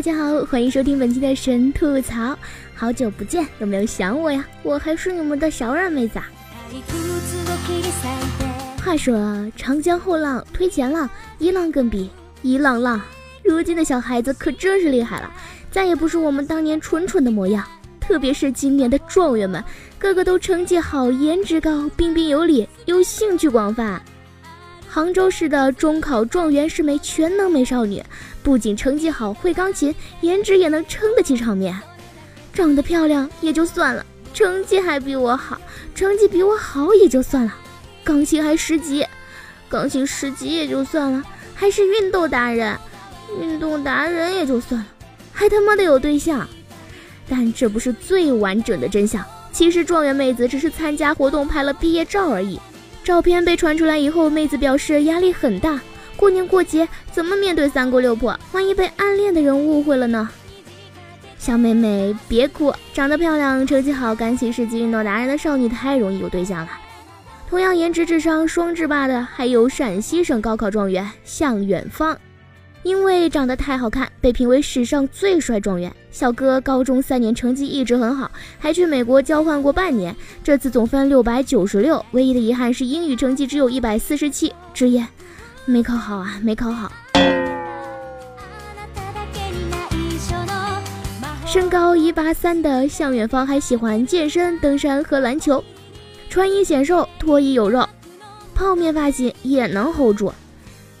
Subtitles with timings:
[0.00, 2.34] 大家好，欢迎收听本期的神吐槽。
[2.74, 4.42] 好久不见，有没有想我呀？
[4.62, 6.24] 我还是你们的小软妹子啊。
[8.82, 12.08] 话说长江后浪推前浪，一浪更比
[12.40, 12.98] 一浪浪。
[13.44, 15.30] 如今的小孩子可真是厉害了，
[15.70, 17.62] 再也不是我们当年蠢蠢的模样。
[18.00, 19.62] 特别是今年的状元们，
[19.98, 24.00] 个个都成绩好，颜值高，彬彬有礼，又兴趣广泛。
[24.88, 28.02] 杭州市的中考状元是枚全能美少女，
[28.42, 31.78] 不仅成绩好，会钢琴，颜值也能撑得起场面。
[32.52, 35.60] 长得漂亮也就算了，成绩还比我好，
[35.94, 37.54] 成绩比我好也就算了，
[38.02, 39.06] 钢琴还十级，
[39.68, 41.22] 钢琴十级也就算了，
[41.54, 42.76] 还是运动达人，
[43.40, 44.86] 运动达人也就算了，
[45.32, 46.46] 还他妈的有对象。
[47.28, 49.24] 但这不是最完整的真相。
[49.52, 52.58] 其实状元妹子只是参加活动拍了毕业照而已。
[53.04, 55.80] 照片被传出来以后，妹子表示压力很大。
[56.20, 58.38] 过年过节怎么面对三姑六婆？
[58.52, 60.28] 万一被暗恋的人误会了呢？
[61.38, 66.68] 小妹妹别哭，长得漂亮、成绩好、钢琴十级、运动达人的少女太容易有对象了。
[67.48, 72.14] 同样颜值智商双制霸的还有陕西省高考状元向远方。
[72.82, 75.90] 因为长得太好看，被评为史上最帅状元。
[76.10, 80.14] 小哥高中三年成绩一直很好，还去美国交换过半年。
[80.44, 85.08] 这次总分六百九十六，唯一的遗憾是英语成绩只有一百四十七，直言
[85.70, 86.90] 没考好啊，没考好。
[91.46, 95.64] 身高一八三的向远方还喜欢健身、登山和篮球，
[96.28, 97.88] 穿衣显瘦，脱衣有肉，
[98.54, 100.32] 泡面发型也能 hold 住。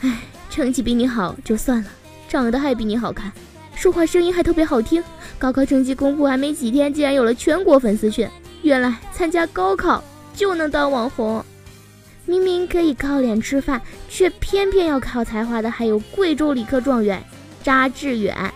[0.00, 0.18] 唉。
[0.48, 1.88] 成绩比你好就算了，
[2.28, 3.32] 长得还比你好看，
[3.74, 5.02] 说话声音还特别好听。
[5.38, 8.28] 高考成绩公布还没几天，竟然有了全国粉丝群。
[8.60, 10.04] 原来参加高考
[10.34, 11.42] 就能当网红，
[12.24, 17.22] 明明可以靠脸吃饭，却偏偏要靠才华的还有贵州理科状元
[17.62, 18.52] 查志远。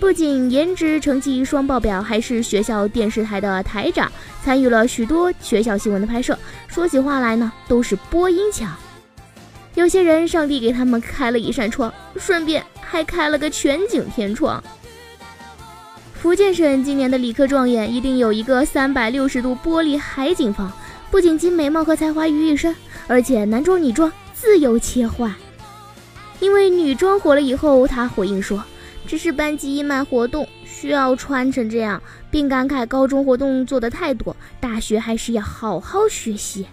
[0.00, 4.10] 不仅颜值成绩双爆表，还是学校电视台的台长，
[4.44, 6.38] 参与了许多学校新闻的拍摄。
[6.66, 8.70] 说起话来呢，都是播音腔。
[9.74, 14.62] 有些人，上帝给他们开了一扇窗，顺便还开了个全景天窗。
[16.14, 20.72] 福建省今年的理科状元一定有一个三百六十度玻璃海景房，
[21.14, 22.74] 不仅集美貌和才华于一身，
[23.06, 25.32] 而且男装女装自由切换。
[26.40, 28.60] 因为女装火了以后，他回应说
[29.06, 32.02] ：“这是班级义卖活动，需要穿成这样，
[32.32, 36.66] 并感慨高中活动做的太多，大学还是要好好学习。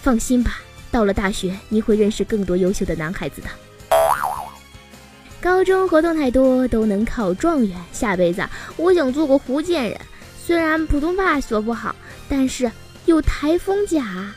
[0.00, 0.60] 放心吧。”
[0.92, 3.48] 到了大学，你会认识更多优秀的男孩子的。
[5.40, 7.76] 高中活动太多，都能考状元。
[7.90, 10.00] 下辈子我想做个福建人，
[10.40, 11.92] 虽然普通话说不好，
[12.28, 12.70] 但是
[13.06, 14.32] 有台风假。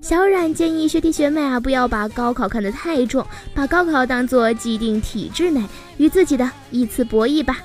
[0.00, 5.64] 小冉建议学弟学妹啊，不要把高考看得太重，把高考当做既定体制内
[5.96, 7.58] 与自己的一次博弈吧。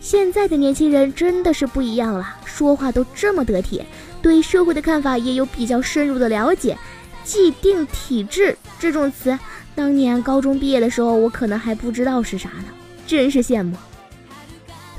[0.00, 3.82] 现在的年轻人真的是不一样了，说话都这么得体。
[4.22, 6.78] 对社会的看法也有比较深入的了解，
[7.24, 9.36] 既定体制这种词，
[9.74, 12.66] 当年高中毕业的时候，我可能还不知道是啥呢，
[13.06, 13.76] 真是羡慕。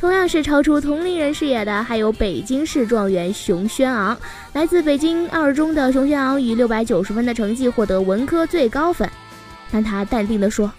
[0.02, 4.18] 同样是超出同龄人视野的，还有北京市状元熊轩昂。
[4.54, 9.08] 来自北京二中的熊轩昂以六百九十分的成绩获得文科最高分，
[9.72, 10.72] 但他淡定地说，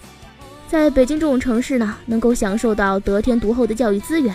[0.67, 4.35] 在北京这种城市呢，能够享受到得天独厚的教育资源。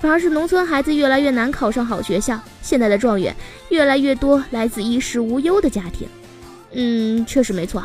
[0.00, 3.32] 反而是农村孩子越来越难考上好学校，现在的状元
[3.68, 6.08] 越来越多来自衣食无忧的家庭。
[6.72, 7.84] 嗯，确实没错，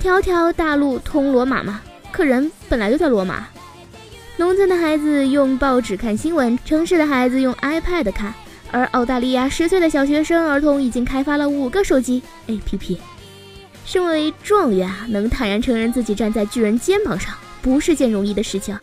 [0.00, 3.46] 条条大路通罗马嘛，可人本来就在罗马。
[4.38, 8.34] 农村的孩子用报纸看新闻，城市的孩子用 iPad 看，
[8.70, 12.98] 而澳大利亚十岁的小学生儿童已经开发了五个手机 APP。
[13.86, 18.78] 身为状元啊，能坦然承认自己站在巨人肩膀上，不是件容易的事情。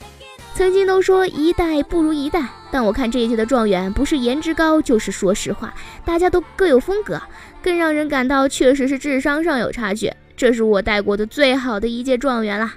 [0.56, 5.72] 曾经都说一代不如一代，但我看这一届的状元不是颜值高，就是说实话，
[6.04, 7.22] 大家都各有风格，
[7.62, 10.12] 更让人感到确实是智商上有差距。
[10.36, 12.74] 这是我带过的最好的一届状元啦。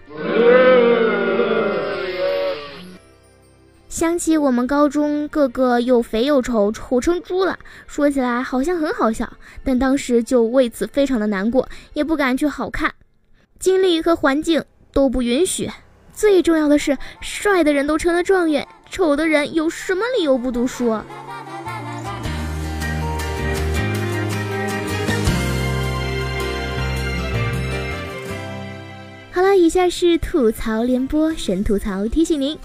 [3.97, 9.27] 想起我们高中个个又肥又丑，丑成猪了，说起来好像很好笑，
[9.65, 12.93] 但当时就为此非常的难过，也不敢去好看，
[13.59, 14.63] 经历和环境
[14.93, 15.71] 都不允许。
[16.13, 20.91] 最重要的是，帅的人都成了状元，丑的人有什么理由不读书？
[29.33, 32.59] 好了，以下是吐槽联播，神吐槽提醒您，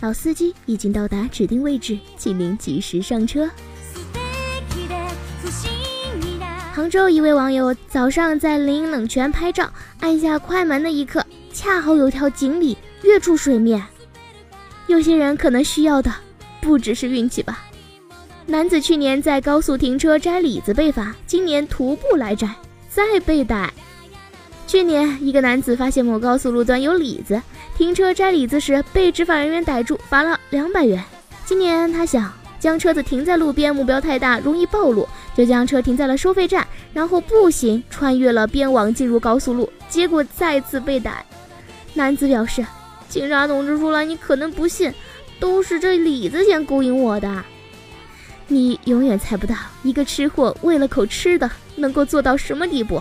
[0.00, 3.48] 老司机已经到达指定位置，请您及时上车。
[6.74, 13.82] 杭州一位网友早上在淋冷泉拍照，按下快门的一刻，恰好有条锦鲤跃出水面。
[14.86, 16.12] 有些人可能需要的
[16.60, 17.64] 不只是运气吧。
[18.44, 22.54] 男子去年在高速停车摘李子被罚，今年徒步来摘，
[22.90, 23.72] 再被逮。
[24.66, 27.40] 去年，一个男子发现某高速路段有李子，
[27.76, 31.02] 停车摘李子时被执法人员逮住，罚了两百元。
[31.44, 41.24] 今年他想将车子停在路边，目标太大，容易暴露，就将车停在了收费站，然后步行穿越了边网进入高速路，结果再次被逮。
[41.94, 42.66] 男子表示
[43.08, 44.92] ：“警察同志说了，你可能不信，
[45.38, 47.44] 都是这李子先勾引我的。
[48.48, 49.54] 你永远猜不到，
[49.84, 53.00] 一个吃货为了口吃的能够做到什么地步。”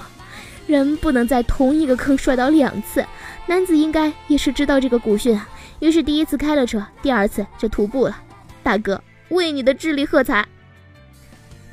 [0.68, 3.06] 人不能在同一个坑摔倒两次，
[3.46, 5.48] 男子应该也是知道这个古训啊，
[5.80, 8.18] 于是第一次开了车，第二次就徒步了。
[8.64, 10.46] 大哥，为你的智力喝彩！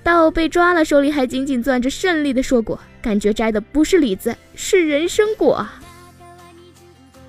[0.03, 5.67] 到被抓了，手里还紧紧攥着胜利的硕果，感觉摘的不是李子，是人参果。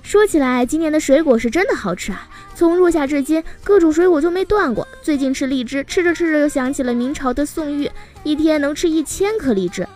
[0.02, 2.28] 说起来，今年的水果是真的好吃啊！
[2.54, 4.86] 从入夏至今，各种水果就没断过。
[5.02, 7.90] 最近吃荔枝，吃着吃着又想起了明朝的宋玉，
[8.22, 9.88] 一天能吃一千颗荔枝。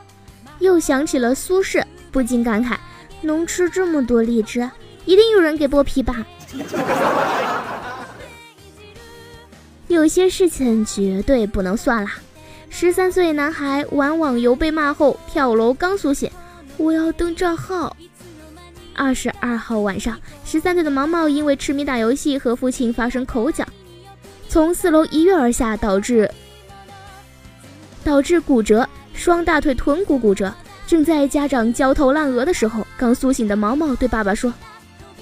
[0.58, 2.76] 又想起了苏轼，不禁感慨：
[3.22, 4.68] 能吃这么多荔枝，
[5.04, 6.26] 一定有人给剥皮吧？
[9.88, 12.10] 有些事情绝对不能算了。
[12.70, 16.30] 十三岁男孩玩网游被骂后跳楼，刚苏醒，
[16.76, 17.96] 我要登账号。
[18.94, 23.64] 二十二号晚上，十三岁的毛毛因为痴迷打游戏和父亲发生口角，
[24.48, 26.30] 从四楼一跃而下，导致
[28.04, 28.86] 导致骨折。
[29.18, 30.54] 双大腿臀骨骨折，
[30.86, 34.54] 正在家长焦头烂额的时候，刚苏醒的毛毛对爸爸说：“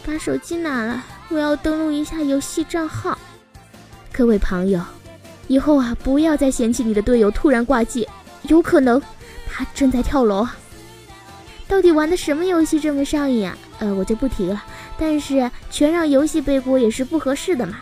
[0.04, 1.00] 把手机拿来，
[1.30, 3.16] 我要登录一下游戏账号。”
[4.12, 4.78] 各位朋友，
[5.48, 8.06] 以后啊，不要再嫌弃你的队友突然挂机，
[8.42, 9.00] 有可能
[9.50, 10.46] 他正在跳楼。
[11.66, 13.56] 到底玩的什么游戏这么上瘾啊？
[13.78, 14.62] 呃，我就不提了。
[14.98, 17.78] 但是全让游戏背锅也是不合适的嘛。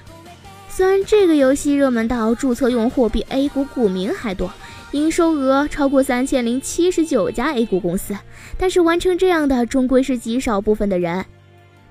[0.68, 4.48] 虽然这个游戏热门到注册用户比 A 股股民还多。
[4.94, 8.16] 营收额超过三千零七十九家 A 股公司，
[8.56, 11.24] 但是完成这样的终归是极少部分的人。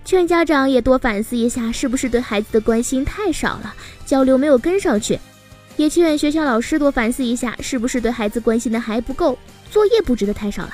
[0.06, 5.20] 劝家长也多反思一下，是不是对孩子的关心太少了，交流没有跟上去？
[5.76, 9.38] 也劝学校老师多反思一下，是不是对孩子关心的还不够，
[9.70, 10.72] 作业布置的太少了？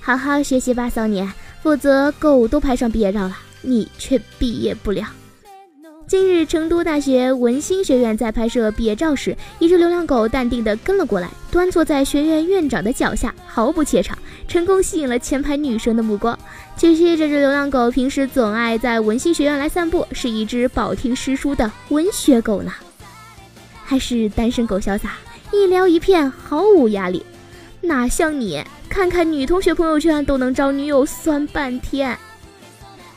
[0.00, 1.28] 好好学习吧，少年，
[1.64, 5.04] 否则狗都拍上毕业照了，你却毕业不了。
[6.10, 14.18] 近日，成都大学文心学院在拍摄毕业照时，一只流浪狗淡定地跟了过来，端坐在学院院长的脚下，毫不怯场，
[14.48, 16.36] 成功吸引了前排女生的目光。
[16.76, 22.72] 据悉，这只流浪狗平时总爱在文心学院来散步，是一只饱听诗书的文学狗呢。
[23.84, 25.12] 还是单身狗潇洒，
[25.52, 27.24] 一撩一片毫无压力，
[27.82, 32.18] 哪像你，看看女同学朋友圈都能找女友酸半天。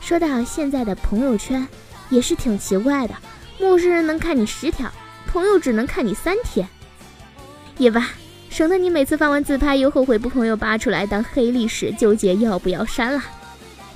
[0.00, 1.66] 说到现在的朋友圈。
[2.14, 3.14] 也是挺奇怪的，
[3.58, 4.88] 陌生人能看你十条，
[5.26, 6.66] 朋友只能看你三天。
[7.76, 8.10] 也罢，
[8.48, 13.20] 省得你每次发完自拍又后悔不朋友扒出来当黑历史，纠结要不要删了。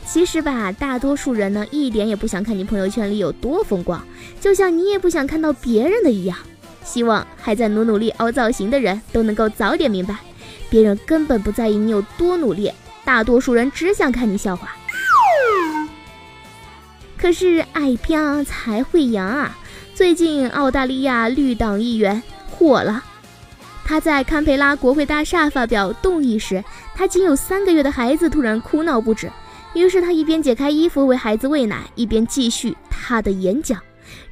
[0.04, 4.02] 其实吧，大多数人呢，一点也不想看你朋友圈里有多风光，
[4.40, 6.36] 就像你也不想看到别人的一样。
[6.82, 10.16] 希望还在努努力凹造型的人都能够早点明白，
[10.68, 12.72] 别人根本不在意你有多努力，
[13.04, 14.74] 大多数人只想看你笑话。
[17.20, 19.58] 可是爱拼才会赢啊！
[19.92, 23.02] 最近澳大利亚绿党议员火了，
[23.84, 26.62] 他在堪培拉国会大厦发表动议时，
[26.94, 29.28] 他仅有三个月的孩子突然哭闹不止，
[29.74, 33.82] 于是他一边解开衣服为孩子喂奶，一边继续他的演讲，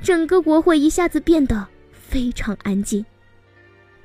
[0.01, 3.05] 整个国会一下子变得非常安静。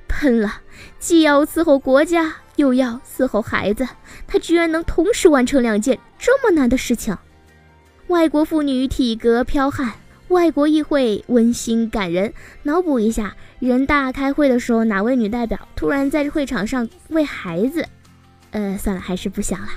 [0.08, 0.60] 喷了，
[0.98, 3.86] 既要伺候国家，又要伺候孩子，
[4.26, 7.16] 他居然能同时完成两件这么难的事情。
[8.12, 9.92] 外国妇女体格剽悍，
[10.28, 12.34] 外国议会温馨感人。
[12.64, 17.88] 脑补一下，人大开会的时候，哪位女代表突然在会场上喂孩子？
[18.50, 19.68] 呃，算了，还是不想了。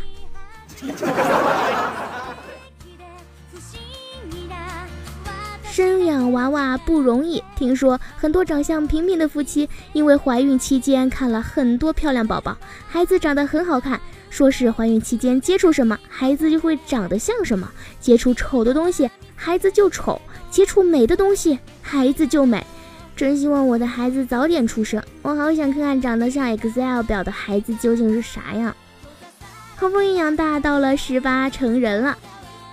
[5.75, 13.99] 生养娃娃不容易，听说很多长相平平的夫妻，因为怀孕期间看了很多漂亮宝宝，孩子长得很好看。
[14.29, 17.67] 说是怀孕期间接触什么，孩子就会长得像什么；
[17.99, 20.17] 接触丑的东西，孩子就丑；
[20.49, 22.65] 接触美的东西，孩子就美。
[23.13, 28.73] 真希望我的孩子早点出生，我好想看看长得像 Excel 表的孩子究竟是啥样。
[29.75, 32.17] 好不容易养大，到了十八成人了，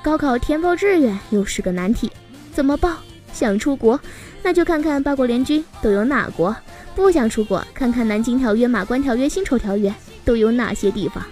[0.04, 2.08] 高考填报志愿又是个难题，
[2.52, 2.96] 怎么报？
[3.32, 3.98] 想出国，
[4.42, 6.54] 那就看看八国联军都有哪国；
[6.94, 9.92] 不想出国，看看南京条约、马关条约、辛丑条约
[10.22, 11.24] 都有哪些地方。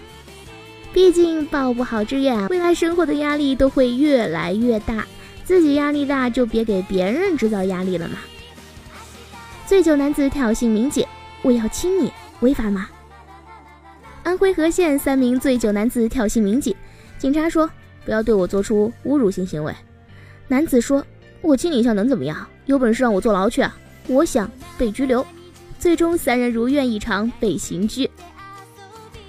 [0.91, 5.05] 毕竟报不好志愿，未来生活的压力都会越来越大，
[5.45, 8.17] 自己压力大就别给别人制造压力了嘛。
[9.67, 11.05] 醉酒男子挑衅民警，
[11.43, 12.89] 我要亲你，违法吗？
[14.23, 16.75] 安徽和县三名醉酒男子挑衅民警，
[17.19, 17.69] 警察说
[18.03, 19.71] 不要对我做出侮辱性行为。
[20.51, 21.01] 男子说
[21.39, 22.45] ：“我亲你一下能怎么样？
[22.65, 23.73] 有本事让我坐牢去啊！
[24.07, 25.25] 我想被拘留。”
[25.79, 28.11] 最终三人如愿以偿被刑拘。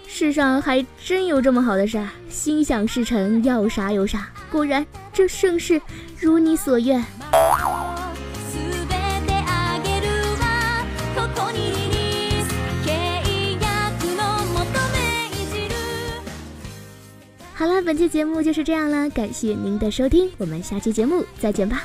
[0.09, 4.31] 世上还真有这么好的事儿，心想事成，要啥有啥。
[4.51, 5.81] 果然，这盛世
[6.19, 7.01] 如你所愿。
[17.93, 21.85] 本期节目就是这样了，感谢您的收听，我们下期节目再见吧。